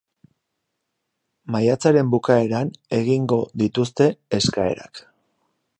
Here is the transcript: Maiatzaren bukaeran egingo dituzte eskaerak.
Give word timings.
Maiatzaren 1.55 2.09
bukaeran 2.15 2.73
egingo 3.01 3.39
dituzte 3.65 4.09
eskaerak. 4.41 5.05